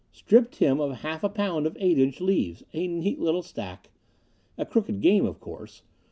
[0.11, 3.91] Stripped him of half a pound of eight inch leaves a neat little stack.
[4.57, 5.83] A crooked game, of course.